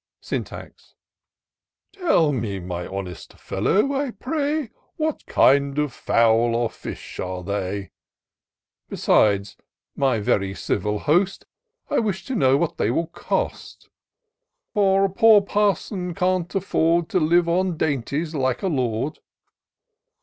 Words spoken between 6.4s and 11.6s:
or fish are they? Besides, my very civil Host,